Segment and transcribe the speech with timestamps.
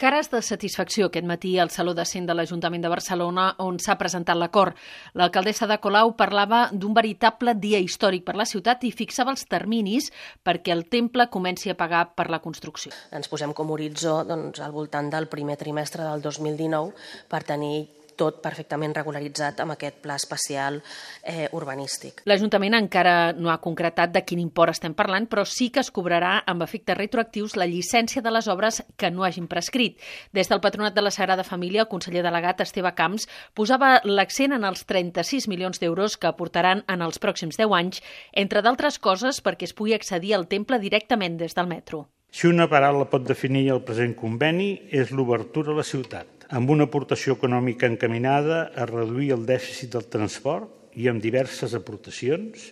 [0.00, 3.98] Cares de satisfacció aquest matí al Saló de Cent de l'Ajuntament de Barcelona, on s'ha
[4.00, 4.78] presentat l'acord.
[5.20, 10.08] L'alcaldessa de Colau parlava d'un veritable dia històric per la ciutat i fixava els terminis
[10.40, 12.96] perquè el temple comenci a pagar per la construcció.
[13.12, 18.42] Ens posem com horitzó doncs, al voltant del primer trimestre del 2019 per tenir tot
[18.44, 20.80] perfectament regularitzat amb aquest pla especial
[21.22, 22.22] eh, urbanístic.
[22.28, 26.34] L'Ajuntament encara no ha concretat de quin import estem parlant, però sí que es cobrarà
[26.50, 29.98] amb efectes retroactius la llicència de les obres que no hagin prescrit.
[30.36, 34.66] Des del Patronat de la Sagrada Família, el conseller delegat Esteve Camps posava l'accent en
[34.68, 38.02] els 36 milions d'euros que aportaran en els pròxims 10 anys,
[38.32, 42.08] entre d'altres coses perquè es pugui accedir al temple directament des del metro.
[42.30, 46.88] Si una paraula pot definir el present conveni és l'obertura a la ciutat amb una
[46.88, 52.70] aportació econòmica encaminada a reduir el dèficit del transport i amb diverses aportacions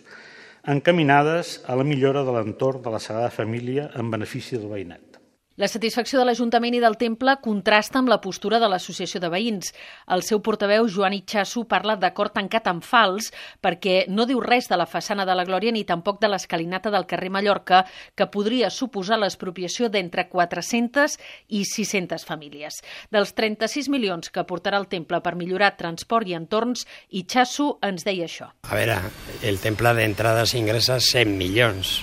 [0.67, 5.18] encaminades a la millora de l'entorn de la Sagrada Família en benefici del veïnat.
[5.59, 9.73] La satisfacció de l'Ajuntament i del Temple contrasta amb la postura de l'Associació de Veïns.
[10.15, 13.27] El seu portaveu, Joan Itxasso, parla d'acord tancat amb fals
[13.59, 17.03] perquè no diu res de la façana de la Glòria ni tampoc de l'escalinata del
[17.11, 17.81] carrer Mallorca,
[18.15, 21.17] que podria suposar l'expropiació d'entre 400
[21.49, 22.79] i 600 famílies.
[23.11, 28.31] Dels 36 milions que aportarà el Temple per millorar transport i entorns, Itxasso ens deia
[28.31, 28.47] això.
[28.63, 29.01] A veure,
[29.43, 31.97] el Temple d'entrada s'ingressa 100 milions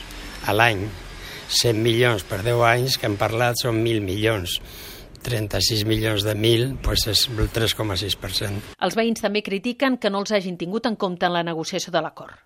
[0.45, 0.85] a l'any
[1.49, 4.59] 100 milions per 10 anys que hem parlat són 1.000 milions.
[5.27, 8.75] 36 milions de 1.000 doncs és el 3,6%.
[8.87, 12.03] Els veïns també critiquen que no els hagin tingut en compte en la negociació de
[12.05, 12.39] l'acord.